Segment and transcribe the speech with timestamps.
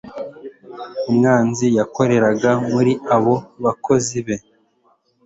[1.09, 4.35] umwanzi yakoreraga muri abo bakozi be